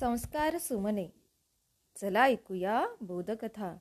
[0.00, 1.08] संस्कार सुमने.
[1.96, 3.76] चला ऐकूया बोधकथा.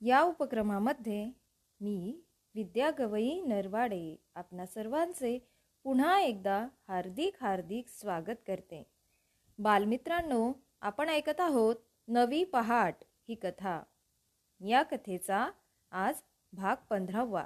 [0.00, 1.32] या उपक्रमामध्ये
[1.80, 2.20] मी
[2.54, 5.48] विद्या गवई नरवाडे आपणा सर्वांचे
[5.82, 8.86] पुन्हा एकदा हार्दिक हार्दिक स्वागत करते.
[9.58, 11.76] बालमित्रांनो आपण ऐकत आहोत
[12.08, 12.96] नवी पहाट
[13.28, 13.82] ही कथा.
[14.60, 15.50] या कथेचा
[15.90, 16.14] आज
[16.52, 17.44] भाग पंधरावा.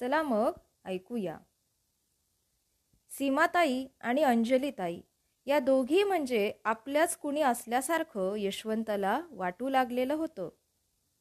[0.00, 0.50] चला मग
[0.84, 1.38] ऐकूया.
[3.10, 5.00] सीमाताई आणि अंजलीताई
[5.46, 10.48] या दोघी म्हणजे आपल्याच कुणी असल्यासारखं यशवंताला वाटू लागलेलं होतं.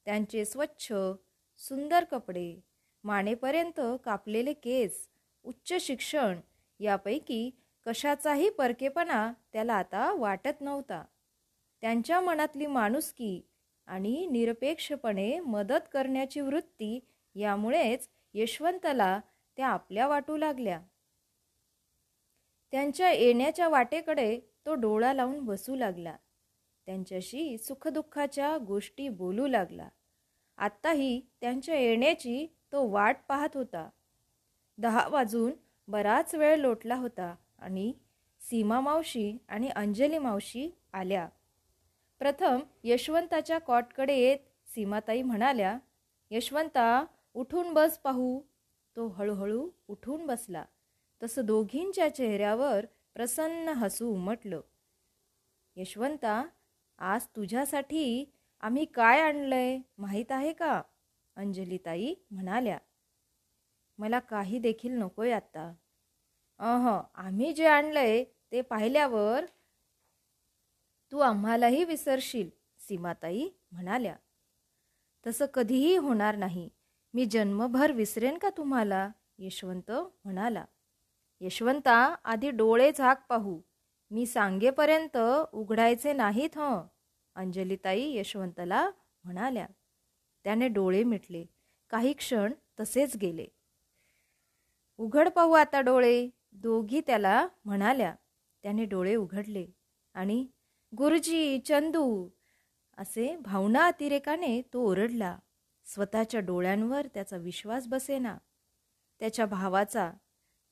[0.07, 0.93] त्यांचे स्वच्छ
[1.59, 2.53] सुंदर कपडे
[3.03, 5.07] मानेपर्यंत कापलेले केस
[5.45, 6.39] उच्च शिक्षण
[6.79, 7.49] यापैकी
[7.85, 11.03] कशाचाही परकेपणा त्याला आता वाटत नव्हता.
[11.83, 13.41] त्यांच्या मनातली माणुसकी
[13.87, 16.99] आणि निरपेक्षपणे मदत करण्याची वृत्ती
[17.35, 19.19] यामुळेच यशवंताला
[19.57, 20.79] त्या आपल्या वाटू लागल्या.
[22.71, 26.15] त्यांच्या येण्याच्या वाटेकडे तो डोळा लावून बसू लागला.
[26.85, 29.89] त्यांच्याशी सुखदुःखाच्या गोष्टी बोलू लागला.
[30.57, 33.89] आत्ताही त्यांच्या येण्याची तो वाट पाहत होता.
[34.77, 35.51] दहा वाजून
[35.87, 37.93] बराच वेळ लोटला होता आणि
[38.39, 41.29] सीमा मावशी आणि अंजली मावशी आल्या.
[42.19, 44.37] प्रथम यशवंताच्या कॉटकडे येत
[44.69, 45.77] सीमाताई म्हणाल्या
[46.31, 48.41] यशवंता उठून बस पाहू.
[48.95, 50.65] तो हळूहळू उठून बसला.
[51.23, 54.61] तसं दोघींच्या चेहऱ्यावर प्रसन्न हसू उमटलं.
[55.75, 56.45] यशवंता
[56.97, 60.81] आज तुझ्यासाठी आम्ही काय आणलंय माहीत आहे का?
[61.35, 62.77] अंजलीताई म्हणाल्या.
[63.97, 65.73] मला काही देखील नकोय आत्ता.
[66.59, 69.45] अह आम्ही जे आणलंय ते पाहिल्यावर
[71.11, 74.15] तू आम्हालाही विसरशील सीमाताई म्हणाल्या.
[75.27, 76.69] तसं कधीही होणार नाही.
[77.13, 79.09] मी जन्मभर विसरेन का तुम्हाला?
[79.39, 79.91] यशवंत
[80.23, 80.65] म्हणाला.
[81.43, 83.61] यशवंता आधी डोळे झाक पाहू.
[84.11, 85.17] मी सांगेपर्यंत
[85.51, 86.87] उघडायचे नाहीत हं.
[87.35, 88.89] अंजलीताई यशवंतला
[89.23, 89.67] म्हणाल्या.
[90.43, 91.45] त्याने डोळे मिटले.
[91.89, 93.45] काही क्षण तसेच गेले.
[94.97, 96.29] उघड पाहू आता डोळे.
[96.51, 98.15] दोघी त्याला म्हणाल्या.
[98.63, 99.67] त्याने डोळे उघडले
[100.13, 100.47] आणि
[100.97, 102.29] गुरुजी चंदू.
[102.97, 105.39] असे भावना अतिरेकाने तो ओरडला.
[105.85, 108.37] स्वतःच्या डोळ्यांवर त्याचा विश्वास बसेना.
[109.19, 110.11] त्याच्या भावाचा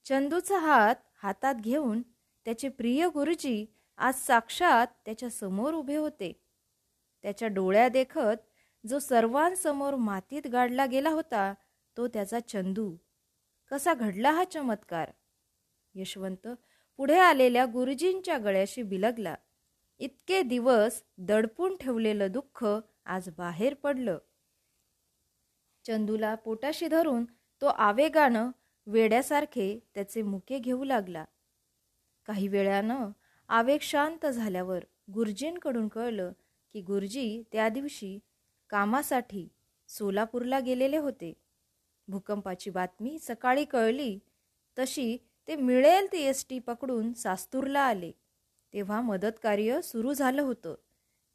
[0.05, 2.01] चंदूचा हात हातात घेऊन
[2.45, 3.65] त्याचे प्रिय गुरुजी
[3.97, 6.31] आज साक्षात त्याच्यासमोर उभे होते.
[7.21, 8.41] त्याच्या डोळ्या देखत
[8.87, 11.53] जो सर्वांसमोर मातीत गाडला गेला होता
[11.97, 12.95] तो त्याचा चंदू.
[13.71, 15.11] कसा घडला हा चमत्कार?
[15.95, 16.47] यशवंत
[16.97, 19.35] पुढे आलेल्या गुरुजींच्या गळ्याशी बिलगला.
[19.99, 22.65] इतके दिवस दडपून ठेवलेलं दुःख
[23.05, 24.17] आज बाहेर पडलं.
[25.85, 27.25] चंदूला पोटाशी धरून
[27.61, 28.51] तो आवेगानं
[28.91, 31.25] वेड्यासारखे त्याचे मुके घेऊ लागला.
[32.25, 33.11] काही वेळानं
[33.47, 34.83] आवेग शांत झाल्यावर
[35.13, 36.31] गुरुजींकडून कळलं
[36.73, 38.19] की गुरुजी त्या दिवशी
[38.69, 39.47] कामासाठी
[39.87, 41.33] सोलापूरला गेलेले होते.
[42.07, 44.19] भूकंपाची बातमी सकाळी कळली.
[44.79, 45.17] तशी
[45.47, 48.11] ते मिळेल ती एस टी पकडून सास्तूरला आले.
[48.73, 50.75] तेव्हा मदतकार्य सुरू झालं होतं.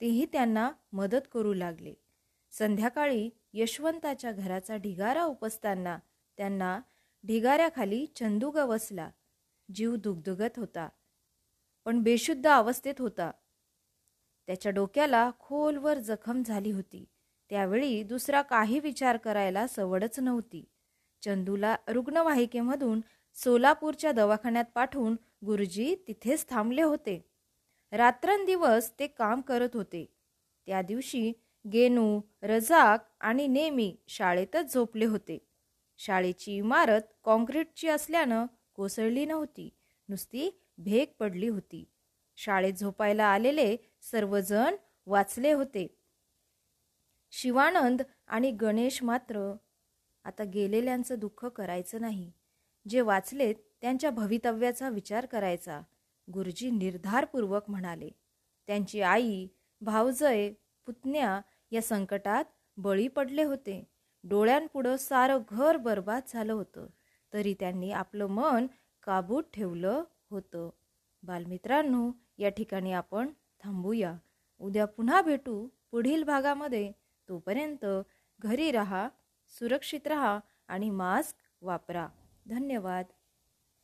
[0.00, 1.94] तेही त्यांना मदत करू लागले.
[2.50, 5.98] संध्याकाळी यशवंताच्या घराचा ढिगारा उपसताना
[6.36, 6.81] त्यांना
[7.27, 9.11] ढिगाऱ्याखाली चंदू गवसला
[9.75, 10.89] जीव दुगदुगत होता.
[11.85, 13.31] पण बेशुद्ध अवस्थेत होता.
[14.47, 17.05] त्याच्या डोक्याला खोलवर जखम झाली होती.
[17.51, 20.65] त्यावेळी दुसरा काही विचार करायला सवडच नव्हती.
[21.23, 23.01] चंदूला रुग्णवाहिकेमधून
[23.34, 27.31] सोलापूरच्या दवाखान्यात पाठवून गुरुजी तिथेच थांबले होते.
[27.93, 30.15] रात्रंदिवस ते काम करत होते.
[30.67, 31.33] त्या दिवशी
[31.73, 35.53] गेनू रजाक आणि नेमी शाळेतच झोपले होते.
[35.99, 39.69] शाळेची इमारत कॉन्क्रीटची असल्यानं कोसळली नव्हती.
[40.09, 41.84] नुसती भेग पडली होती.
[42.37, 45.87] शाळेत झोपायला आलेले सर्वजण वाचले होते.
[47.31, 49.54] शिवानंद आणि गणेश मात्र
[50.25, 52.33] आता गेलेल्यांचं दुःख करायचं नाही.
[52.88, 55.81] जे वाचलेत त्यांच्या भवितव्याचा विचार करायचा.
[56.28, 58.09] गुरुजी निर्धारपूर्वक म्हणाले
[58.66, 59.47] त्यांची आई
[59.80, 60.53] भावजय
[60.86, 61.41] पुतण्या
[61.71, 62.45] या संकटात
[62.77, 63.84] बळी पडले होते.
[64.28, 66.86] डोळ्यांपुढं सारं घर बर्बाद झालं होतं.
[67.32, 68.66] तरी त्यांनी आपलं मन
[69.03, 70.71] काबूत ठेवलं होतं.
[71.22, 73.28] बालमित्रांनो या ठिकाणी आपण
[73.65, 74.15] थांबूया.
[74.59, 75.68] उद्या पुन्हा भेटू.
[75.91, 76.92] पुढील भागामध्ये
[77.28, 77.84] तोपर्यंत
[78.41, 79.09] घरी राहा
[79.48, 82.09] सुरक्षित रहा आणि मास्क वापरा.
[82.48, 83.04] धन्यवाद.